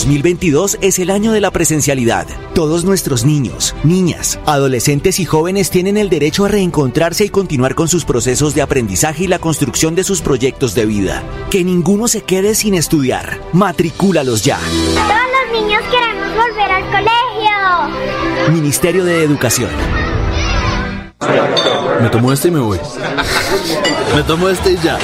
2022 0.00 0.78
es 0.80 0.98
el 0.98 1.10
año 1.10 1.30
de 1.30 1.42
la 1.42 1.50
presencialidad. 1.50 2.26
Todos 2.54 2.84
nuestros 2.84 3.26
niños, 3.26 3.74
niñas, 3.84 4.40
adolescentes 4.46 5.20
y 5.20 5.26
jóvenes 5.26 5.68
tienen 5.68 5.98
el 5.98 6.08
derecho 6.08 6.46
a 6.46 6.48
reencontrarse 6.48 7.26
y 7.26 7.28
continuar 7.28 7.74
con 7.74 7.86
sus 7.86 8.06
procesos 8.06 8.54
de 8.54 8.62
aprendizaje 8.62 9.24
y 9.24 9.26
la 9.26 9.38
construcción 9.38 9.94
de 9.94 10.04
sus 10.04 10.22
proyectos 10.22 10.74
de 10.74 10.86
vida. 10.86 11.22
Que 11.50 11.64
ninguno 11.64 12.08
se 12.08 12.22
quede 12.22 12.54
sin 12.54 12.72
estudiar. 12.72 13.42
Matricúlalos 13.52 14.42
ya. 14.42 14.58
Todos 14.58 15.10
los 15.52 15.60
niños 15.60 15.82
queremos 15.90 16.28
volver 16.30 16.70
al 16.70 16.84
colegio. 16.86 18.52
Ministerio 18.54 19.04
de 19.04 19.22
Educación. 19.22 19.68
Me 22.00 22.08
tomo 22.08 22.32
este 22.32 22.48
y 22.48 22.52
me 22.52 22.60
voy. 22.60 22.80
Me 24.16 24.22
tomo 24.22 24.48
este 24.48 24.72
y 24.72 24.76
ya. 24.78 24.98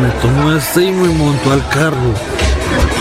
Me 0.00 0.10
tomo 0.20 0.52
este 0.54 0.86
y 0.86 0.90
me 0.90 1.08
monto 1.08 1.52
al 1.52 1.68
carro. 1.68 2.31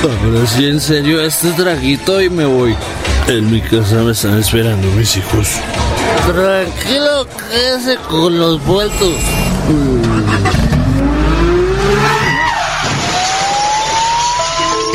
Ahora 0.04 0.48
sí, 0.48 0.66
en 0.66 0.80
serio, 0.80 1.22
este 1.22 1.52
traguito 1.52 2.20
y 2.22 2.30
me 2.30 2.46
voy. 2.46 2.76
En 3.28 3.52
mi 3.52 3.62
casa 3.62 3.98
me 3.98 4.14
están 4.14 4.40
esperando 4.40 4.88
mis 4.98 5.16
hijos. 5.16 5.48
Tranquilo, 6.26 7.28
quédese 7.52 7.98
con 8.10 8.40
los 8.40 8.66
vueltos. 8.66 9.16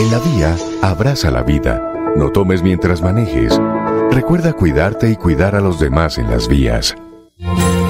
En 0.00 0.10
la 0.10 0.18
vía, 0.18 0.56
abraza 0.82 1.30
la 1.30 1.42
vida. 1.42 1.80
No 2.16 2.30
tomes 2.30 2.62
mientras 2.62 3.00
manejes. 3.00 3.56
Recuerda 4.10 4.54
cuidarte 4.54 5.08
y 5.08 5.16
cuidar 5.16 5.54
a 5.54 5.60
los 5.60 5.78
demás 5.78 6.18
en 6.18 6.28
las 6.30 6.48
vías. 6.48 6.96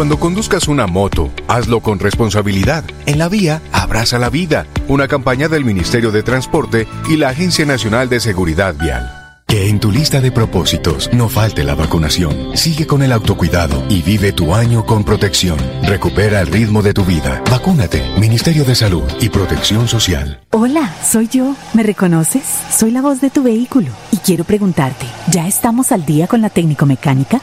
Cuando 0.00 0.18
conduzcas 0.18 0.66
una 0.66 0.86
moto, 0.86 1.30
hazlo 1.46 1.80
con 1.80 1.98
responsabilidad. 1.98 2.84
En 3.04 3.18
la 3.18 3.28
vía, 3.28 3.60
abraza 3.70 4.18
la 4.18 4.30
vida. 4.30 4.66
Una 4.88 5.08
campaña 5.08 5.46
del 5.46 5.62
Ministerio 5.62 6.10
de 6.10 6.22
Transporte 6.22 6.88
y 7.10 7.18
la 7.18 7.28
Agencia 7.28 7.66
Nacional 7.66 8.08
de 8.08 8.18
Seguridad 8.18 8.74
Vial. 8.80 9.20
Que 9.46 9.68
en 9.68 9.78
tu 9.78 9.92
lista 9.92 10.22
de 10.22 10.32
propósitos 10.32 11.10
no 11.12 11.28
falte 11.28 11.64
la 11.64 11.74
vacunación. 11.74 12.56
Sigue 12.56 12.86
con 12.86 13.02
el 13.02 13.12
autocuidado 13.12 13.84
y 13.90 14.00
vive 14.00 14.32
tu 14.32 14.54
año 14.54 14.86
con 14.86 15.04
protección. 15.04 15.58
Recupera 15.82 16.40
el 16.40 16.46
ritmo 16.46 16.80
de 16.80 16.94
tu 16.94 17.04
vida. 17.04 17.42
Vacúnate. 17.50 18.02
Ministerio 18.18 18.64
de 18.64 18.76
Salud 18.76 19.02
y 19.20 19.28
Protección 19.28 19.86
Social. 19.86 20.40
Hola, 20.52 20.94
soy 21.04 21.28
yo. 21.28 21.54
¿Me 21.74 21.82
reconoces? 21.82 22.44
Soy 22.74 22.90
la 22.90 23.02
voz 23.02 23.20
de 23.20 23.28
tu 23.28 23.42
vehículo 23.42 23.90
y 24.12 24.16
quiero 24.16 24.44
preguntarte, 24.44 25.04
¿ya 25.30 25.46
estamos 25.46 25.92
al 25.92 26.06
día 26.06 26.26
con 26.26 26.40
la 26.40 26.48
técnico 26.48 26.86
mecánica? 26.86 27.42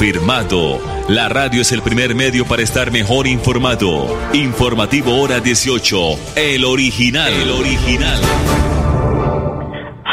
Confirmado. 0.00 0.78
La 1.10 1.28
radio 1.28 1.60
es 1.60 1.72
el 1.72 1.82
primer 1.82 2.14
medio 2.14 2.46
para 2.46 2.62
estar 2.62 2.90
mejor 2.90 3.26
informado. 3.26 4.08
Informativo 4.32 5.20
Hora 5.20 5.40
18. 5.40 5.94
El 6.38 6.64
original. 6.64 7.30
El 7.30 7.50
original. 7.50 8.16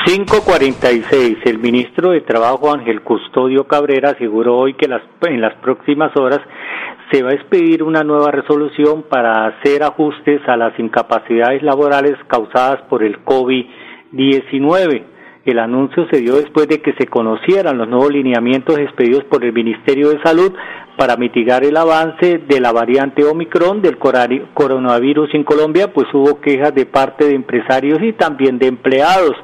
546. 0.05 1.37
El 1.45 1.59
ministro 1.59 2.11
de 2.11 2.19
Trabajo 2.19 2.73
Ángel 2.73 3.01
Custodio 3.01 3.65
Cabrera 3.65 4.09
aseguró 4.09 4.57
hoy 4.57 4.73
que 4.73 4.89
en 5.21 5.39
las 5.39 5.53
próximas 5.61 6.11
horas 6.17 6.41
se 7.09 7.23
va 7.23 7.29
a 7.29 7.35
expedir 7.35 7.81
una 7.81 8.03
nueva 8.03 8.31
resolución 8.31 9.03
para 9.03 9.47
hacer 9.47 9.83
ajustes 9.83 10.41
a 10.49 10.57
las 10.57 10.77
incapacidades 10.77 11.63
laborales 11.63 12.17
causadas 12.27 12.81
por 12.89 13.03
el 13.03 13.23
COVID-19. 13.23 15.16
El 15.47 15.59
anuncio 15.59 16.05
se 16.11 16.19
dio 16.19 16.35
después 16.35 16.67
de 16.67 16.81
que 16.81 16.91
se 16.99 17.07
conocieran 17.07 17.77
los 17.77 17.87
nuevos 17.87 18.11
lineamientos 18.11 18.77
expedidos 18.79 19.23
por 19.23 19.45
el 19.45 19.53
Ministerio 19.53 20.09
de 20.09 20.21
Salud 20.21 20.51
para 20.97 21.15
mitigar 21.15 21.63
el 21.63 21.77
avance 21.77 22.39
de 22.39 22.59
la 22.59 22.73
variante 22.73 23.23
Omicron 23.23 23.81
del 23.81 23.97
coronavirus 23.97 25.33
en 25.33 25.45
Colombia, 25.45 25.93
pues 25.93 26.07
hubo 26.13 26.41
quejas 26.41 26.75
de 26.75 26.85
parte 26.85 27.29
de 27.29 27.35
empresarios 27.35 27.99
y 28.01 28.11
también 28.11 28.59
de 28.59 28.67
empleados. 28.67 29.37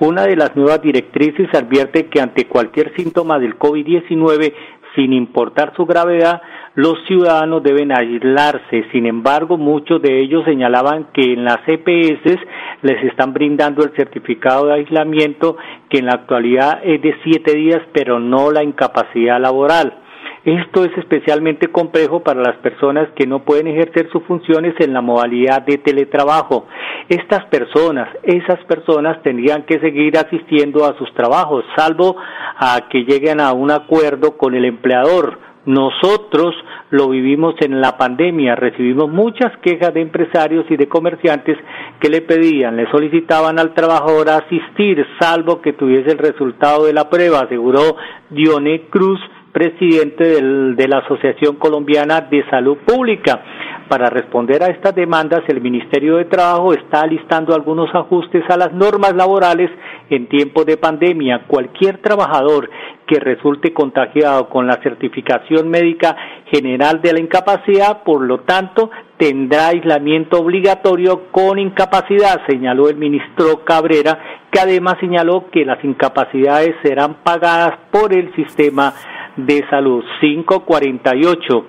Una 0.00 0.24
de 0.24 0.34
las 0.34 0.56
nuevas 0.56 0.82
directrices 0.82 1.48
advierte 1.54 2.06
que 2.06 2.20
ante 2.20 2.48
cualquier 2.48 2.92
síntoma 2.96 3.38
del 3.38 3.56
COVID-19, 3.56 4.52
sin 4.96 5.12
importar 5.12 5.72
su 5.76 5.86
gravedad, 5.86 6.42
los 6.74 6.94
ciudadanos 7.06 7.62
deben 7.62 7.92
aislarse. 7.92 8.86
Sin 8.90 9.06
embargo, 9.06 9.56
muchos 9.56 10.02
de 10.02 10.20
ellos 10.20 10.44
señalaban 10.44 11.08
que 11.12 11.34
en 11.34 11.44
las 11.44 11.58
EPS 11.66 12.40
les 12.82 13.04
están 13.04 13.32
brindando 13.32 13.84
el 13.84 13.94
certificado 13.94 14.66
de 14.66 14.74
aislamiento 14.74 15.56
que 15.88 15.98
en 15.98 16.06
la 16.06 16.14
actualidad 16.14 16.80
es 16.82 17.00
de 17.00 17.14
siete 17.22 17.54
días, 17.54 17.82
pero 17.92 18.18
no 18.18 18.50
la 18.50 18.64
incapacidad 18.64 19.40
laboral. 19.40 20.05
Esto 20.46 20.84
es 20.84 20.96
especialmente 20.96 21.66
complejo 21.72 22.20
para 22.20 22.40
las 22.40 22.54
personas 22.58 23.08
que 23.16 23.26
no 23.26 23.40
pueden 23.40 23.66
ejercer 23.66 24.08
sus 24.12 24.22
funciones 24.22 24.74
en 24.78 24.92
la 24.92 25.00
modalidad 25.00 25.62
de 25.62 25.76
teletrabajo. 25.78 26.68
Estas 27.08 27.46
personas, 27.46 28.08
esas 28.22 28.64
personas 28.66 29.20
tendrían 29.24 29.64
que 29.64 29.80
seguir 29.80 30.16
asistiendo 30.16 30.84
a 30.84 30.96
sus 30.98 31.12
trabajos, 31.14 31.64
salvo 31.76 32.14
a 32.58 32.88
que 32.88 33.00
lleguen 33.00 33.40
a 33.40 33.52
un 33.54 33.72
acuerdo 33.72 34.36
con 34.36 34.54
el 34.54 34.66
empleador. 34.66 35.36
Nosotros 35.64 36.54
lo 36.90 37.08
vivimos 37.08 37.56
en 37.60 37.80
la 37.80 37.98
pandemia, 37.98 38.54
recibimos 38.54 39.10
muchas 39.10 39.50
quejas 39.62 39.92
de 39.94 40.02
empresarios 40.02 40.64
y 40.70 40.76
de 40.76 40.86
comerciantes 40.86 41.58
que 41.98 42.08
le 42.08 42.20
pedían, 42.20 42.76
le 42.76 42.88
solicitaban 42.92 43.58
al 43.58 43.74
trabajador 43.74 44.30
asistir, 44.30 45.04
salvo 45.18 45.60
que 45.60 45.72
tuviese 45.72 46.12
el 46.12 46.18
resultado 46.18 46.86
de 46.86 46.92
la 46.92 47.10
prueba, 47.10 47.40
aseguró 47.40 47.96
Dione 48.30 48.82
Cruz, 48.90 49.18
presidente 49.56 50.22
de 50.22 50.86
la 50.86 50.98
Asociación 50.98 51.56
Colombiana 51.56 52.20
de 52.20 52.44
Salud 52.50 52.76
Pública. 52.84 53.40
Para 53.88 54.10
responder 54.10 54.62
a 54.62 54.66
estas 54.66 54.94
demandas, 54.94 55.44
el 55.48 55.62
Ministerio 55.62 56.16
de 56.16 56.26
Trabajo 56.26 56.74
está 56.74 57.00
alistando 57.00 57.54
algunos 57.54 57.88
ajustes 57.94 58.44
a 58.50 58.58
las 58.58 58.74
normas 58.74 59.14
laborales 59.14 59.70
en 60.10 60.28
tiempos 60.28 60.66
de 60.66 60.76
pandemia. 60.76 61.44
Cualquier 61.46 62.02
trabajador 62.02 62.68
que 63.06 63.18
resulte 63.18 63.72
contagiado 63.72 64.50
con 64.50 64.66
la 64.66 64.78
certificación 64.82 65.70
médica 65.70 66.14
general 66.52 67.00
de 67.00 67.14
la 67.14 67.20
incapacidad, 67.20 68.02
por 68.02 68.20
lo 68.20 68.40
tanto, 68.40 68.90
tendrá 69.16 69.68
aislamiento 69.68 70.38
obligatorio 70.38 71.30
con 71.30 71.58
incapacidad, 71.58 72.42
señaló 72.46 72.90
el 72.90 72.96
ministro 72.96 73.64
Cabrera, 73.64 74.18
que 74.50 74.60
además 74.60 74.96
señaló 75.00 75.46
que 75.50 75.64
las 75.64 75.82
incapacidades 75.82 76.74
serán 76.82 77.22
pagadas 77.22 77.78
por 77.90 78.12
el 78.12 78.34
sistema 78.34 78.92
de 79.36 79.64
salud 79.68 80.04
548. 80.20 81.66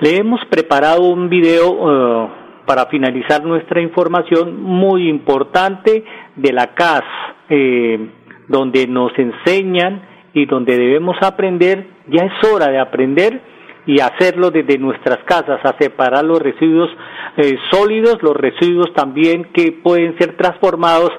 Le 0.00 0.16
hemos 0.16 0.40
preparado 0.46 1.02
un 1.02 1.28
video 1.28 1.70
uh, 1.70 2.28
para 2.66 2.86
finalizar 2.86 3.44
nuestra 3.44 3.80
información 3.80 4.62
muy 4.62 5.08
importante 5.08 6.04
de 6.36 6.52
la 6.52 6.74
CAS, 6.74 7.04
eh, 7.48 8.08
donde 8.48 8.86
nos 8.86 9.12
enseñan 9.18 10.02
y 10.32 10.46
donde 10.46 10.76
debemos 10.76 11.16
aprender, 11.22 11.86
ya 12.08 12.24
es 12.24 12.50
hora 12.50 12.68
de 12.70 12.78
aprender 12.78 13.40
y 13.86 14.00
hacerlo 14.00 14.50
desde 14.50 14.78
nuestras 14.78 15.18
casas, 15.24 15.60
a 15.62 15.76
separar 15.78 16.24
los 16.24 16.40
residuos 16.40 16.90
eh, 17.36 17.56
sólidos, 17.70 18.22
los 18.22 18.34
residuos 18.34 18.92
también 18.94 19.44
que 19.52 19.72
pueden 19.72 20.16
ser 20.18 20.36
transformados 20.36 21.10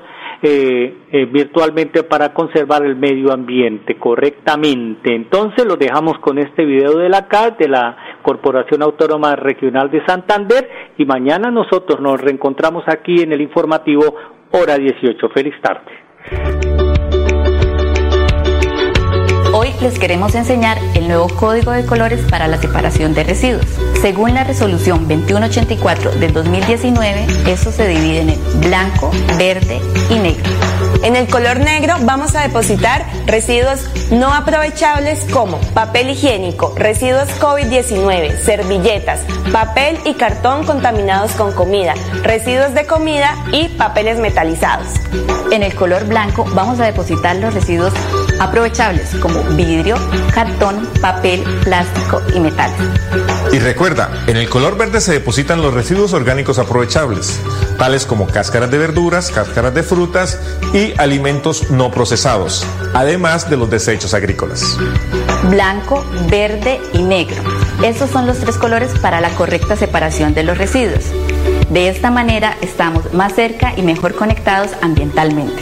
eh, 0.41 0.97
eh, 1.11 1.25
virtualmente 1.25 2.03
para 2.03 2.33
conservar 2.33 2.85
el 2.85 2.95
medio 2.95 3.31
ambiente 3.31 3.97
correctamente. 3.97 5.13
Entonces 5.13 5.65
lo 5.65 5.75
dejamos 5.75 6.19
con 6.19 6.37
este 6.37 6.65
video 6.65 6.97
de 6.97 7.09
la 7.09 7.27
CAD, 7.27 7.53
de 7.57 7.67
la 7.67 7.97
Corporación 8.21 8.81
Autónoma 8.83 9.35
Regional 9.35 9.89
de 9.89 10.05
Santander, 10.05 10.69
y 10.97 11.05
mañana 11.05 11.51
nosotros 11.51 11.99
nos 11.99 12.19
reencontramos 12.21 12.83
aquí 12.87 13.21
en 13.21 13.33
el 13.33 13.41
informativo 13.41 14.15
Hora 14.51 14.77
18. 14.77 15.29
Feliz 15.29 15.55
tarde. 15.61 16.84
Hoy 19.65 19.73
les 19.81 19.97
queremos 19.97 20.35
enseñar 20.35 20.77
el 20.93 21.07
nuevo 21.07 21.27
código 21.27 21.71
de 21.71 21.87
colores 21.87 22.21
para 22.29 22.47
la 22.47 22.61
separación 22.61 23.15
de 23.15 23.23
residuos. 23.23 23.65
Según 23.99 24.35
la 24.35 24.43
resolución 24.43 25.07
2184 25.07 26.11
del 26.19 26.33
2019, 26.33 27.25
eso 27.47 27.71
se 27.71 27.87
divide 27.87 28.19
en 28.19 28.61
blanco, 28.61 29.09
verde 29.39 29.81
y 30.11 30.19
negro. 30.19 30.51
En 31.01 31.15
el 31.15 31.27
color 31.27 31.61
negro 31.61 31.95
vamos 32.01 32.35
a 32.35 32.41
depositar 32.41 33.07
residuos 33.25 33.89
no 34.11 34.31
aprovechables 34.31 35.25
como 35.33 35.57
papel 35.73 36.11
higiénico, 36.11 36.75
residuos 36.75 37.27
COVID-19, 37.39 38.39
servilletas, 38.43 39.21
papel 39.51 39.97
y 40.05 40.13
cartón 40.13 40.63
contaminados 40.67 41.31
con 41.31 41.51
comida, 41.53 41.95
residuos 42.21 42.75
de 42.75 42.85
comida 42.85 43.35
y 43.51 43.69
papeles 43.69 44.19
metalizados. 44.19 44.89
En 45.51 45.63
el 45.63 45.73
color 45.73 46.05
blanco 46.05 46.45
vamos 46.53 46.79
a 46.79 46.85
depositar 46.85 47.35
los 47.37 47.55
residuos 47.55 47.93
aprovechables 48.39 49.15
como 49.21 49.41
vidrio, 49.55 49.95
cartón, 50.33 50.87
papel, 51.01 51.43
plástico 51.63 52.21
y 52.33 52.39
metal. 52.39 52.71
Y 53.51 53.59
recuerda, 53.59 54.23
en 54.27 54.37
el 54.37 54.49
color 54.49 54.77
verde 54.77 55.01
se 55.01 55.13
depositan 55.13 55.61
los 55.61 55.73
residuos 55.73 56.13
orgánicos 56.13 56.59
aprovechables, 56.59 57.39
tales 57.77 58.05
como 58.05 58.27
cáscaras 58.27 58.71
de 58.71 58.77
verduras, 58.77 59.31
cáscaras 59.31 59.73
de 59.73 59.83
frutas 59.83 60.39
y 60.73 60.93
alimentos 60.97 61.71
no 61.71 61.91
procesados, 61.91 62.65
además 62.93 63.49
de 63.49 63.57
los 63.57 63.69
desechos 63.69 64.13
agrícolas. 64.13 64.77
Blanco, 65.49 66.03
verde 66.29 66.79
y 66.93 67.03
negro. 67.03 67.41
Esos 67.83 68.09
son 68.09 68.25
los 68.25 68.39
tres 68.39 68.57
colores 68.57 68.91
para 68.99 69.21
la 69.21 69.29
correcta 69.31 69.75
separación 69.75 70.33
de 70.33 70.43
los 70.43 70.57
residuos. 70.57 71.05
De 71.69 71.89
esta 71.89 72.11
manera 72.11 72.57
estamos 72.61 73.13
más 73.13 73.33
cerca 73.33 73.73
y 73.75 73.81
mejor 73.81 74.15
conectados 74.15 74.71
ambientalmente. 74.81 75.61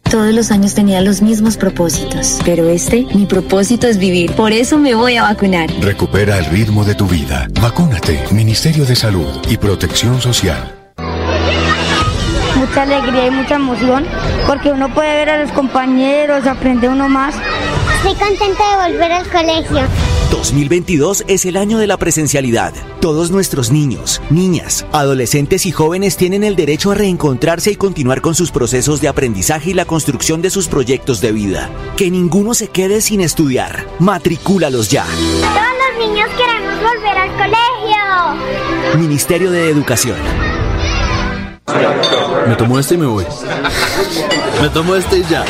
Todos 0.11 0.33
los 0.33 0.51
años 0.51 0.73
tenía 0.73 0.99
los 0.99 1.21
mismos 1.21 1.55
propósitos, 1.55 2.39
pero 2.43 2.67
este, 2.69 3.07
mi 3.13 3.25
propósito 3.25 3.87
es 3.87 3.97
vivir. 3.97 4.33
Por 4.33 4.51
eso 4.51 4.77
me 4.77 4.93
voy 4.93 5.15
a 5.15 5.23
vacunar. 5.23 5.71
Recupera 5.79 6.37
el 6.37 6.47
ritmo 6.47 6.83
de 6.83 6.95
tu 6.95 7.07
vida. 7.07 7.47
Vacúnate. 7.61 8.21
Ministerio 8.29 8.83
de 8.83 8.93
Salud 8.93 9.29
y 9.47 9.55
Protección 9.55 10.19
Social. 10.19 10.75
Mucha 12.57 12.81
alegría 12.81 13.27
y 13.27 13.31
mucha 13.31 13.55
emoción, 13.55 14.05
porque 14.47 14.73
uno 14.73 14.93
puede 14.93 15.15
ver 15.15 15.29
a 15.29 15.43
los 15.43 15.51
compañeros, 15.53 16.45
aprende 16.45 16.89
uno 16.89 17.07
más. 17.07 17.33
Estoy 18.03 18.15
contenta 18.15 18.63
de 18.69 18.91
volver 18.91 19.11
al 19.13 19.27
colegio. 19.29 19.87
2022 20.31 21.25
es 21.27 21.45
el 21.45 21.57
año 21.57 21.77
de 21.77 21.87
la 21.87 21.97
presencialidad. 21.97 22.73
Todos 23.01 23.29
nuestros 23.31 23.69
niños, 23.69 24.21
niñas, 24.29 24.85
adolescentes 24.93 25.65
y 25.65 25.71
jóvenes 25.71 26.15
tienen 26.17 26.43
el 26.43 26.55
derecho 26.55 26.91
a 26.91 26.95
reencontrarse 26.95 27.71
y 27.71 27.75
continuar 27.75 28.21
con 28.21 28.33
sus 28.33 28.49
procesos 28.49 29.01
de 29.01 29.09
aprendizaje 29.09 29.71
y 29.71 29.73
la 29.73 29.85
construcción 29.85 30.41
de 30.41 30.49
sus 30.49 30.67
proyectos 30.67 31.21
de 31.21 31.33
vida. 31.33 31.69
Que 31.97 32.09
ninguno 32.09 32.53
se 32.53 32.69
quede 32.69 33.01
sin 33.01 33.21
estudiar. 33.21 33.85
Matricúlalos 33.99 34.89
ya. 34.89 35.03
Todos 35.05 35.99
los 35.99 36.07
niños 36.07 36.29
queremos 36.37 36.75
volver 36.81 37.17
al 37.17 37.31
colegio. 37.37 38.99
Ministerio 38.99 39.51
de 39.51 39.69
Educación. 39.69 40.17
Me 42.47 42.55
tomo 42.55 42.79
este 42.79 42.95
y 42.95 42.97
me 42.97 43.05
voy. 43.05 43.25
Me 44.61 44.69
tomo 44.69 44.95
este 44.95 45.19
y 45.19 45.23
ya. 45.29 45.43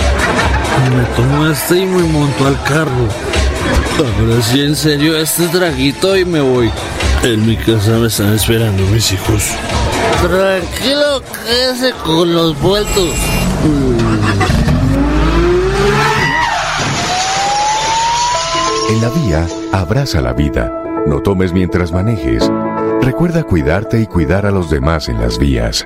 Me 0.95 1.03
tomo 1.15 1.47
este 1.47 1.77
y 1.77 1.85
me 1.85 2.03
monto 2.03 2.47
al 2.47 2.61
carro. 2.63 3.30
Ahora 4.01 4.41
sí, 4.41 4.61
en 4.61 4.75
serio, 4.75 5.15
este 5.15 5.47
traguito 5.47 6.17
y 6.17 6.25
me 6.25 6.41
voy. 6.41 6.71
En 7.21 7.45
mi 7.45 7.55
casa 7.55 7.91
me 7.99 8.07
están 8.07 8.33
esperando 8.33 8.83
mis 8.87 9.11
hijos. 9.11 9.51
Tranquilo, 10.21 11.21
quédese 11.45 11.93
con 12.03 12.33
los 12.33 12.59
vueltos. 12.59 13.13
En 18.89 19.01
la 19.01 19.09
vía, 19.09 19.47
abraza 19.71 20.19
la 20.19 20.33
vida. 20.33 20.71
No 21.05 21.21
tomes 21.21 21.53
mientras 21.53 21.91
manejes. 21.91 22.49
Recuerda 23.01 23.43
cuidarte 23.43 23.99
y 23.99 24.07
cuidar 24.07 24.47
a 24.47 24.51
los 24.51 24.71
demás 24.71 25.09
en 25.09 25.19
las 25.19 25.37
vías. 25.37 25.85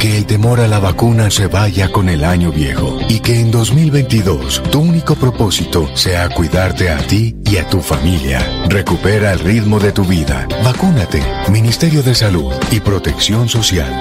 Que 0.00 0.16
el 0.16 0.26
temor 0.26 0.60
a 0.60 0.68
la 0.68 0.78
vacuna 0.78 1.28
se 1.28 1.48
vaya 1.48 1.90
con 1.90 2.08
el 2.08 2.22
año 2.22 2.52
viejo 2.52 2.98
y 3.08 3.18
que 3.18 3.40
en 3.40 3.50
2022 3.50 4.62
tu 4.70 4.80
único 4.80 5.16
propósito 5.16 5.88
sea 5.96 6.28
cuidarte 6.28 6.88
a 6.88 6.98
ti 6.98 7.36
y 7.44 7.56
a 7.56 7.68
tu 7.68 7.80
familia. 7.80 8.40
Recupera 8.68 9.32
el 9.32 9.40
ritmo 9.40 9.80
de 9.80 9.90
tu 9.90 10.04
vida. 10.04 10.46
Vacúnate. 10.64 11.20
Ministerio 11.50 12.04
de 12.04 12.14
Salud 12.14 12.52
y 12.70 12.78
Protección 12.78 13.48
Social. 13.48 14.00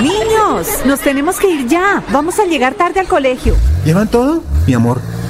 Niños, 0.00 0.68
nos 0.86 1.00
tenemos 1.00 1.40
que 1.40 1.50
ir 1.50 1.66
ya. 1.66 2.04
Vamos 2.12 2.38
a 2.38 2.44
llegar 2.44 2.74
tarde 2.74 3.00
al 3.00 3.08
colegio. 3.08 3.56
¿Llevan 3.84 4.08
todo? 4.08 4.44
Mi 4.68 4.74
amor, 4.74 5.00